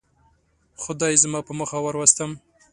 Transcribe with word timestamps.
خدای 0.81 1.13
زه 1.21 1.27
په 1.47 1.53
مخه 1.59 1.77
وروستم. 1.81 2.31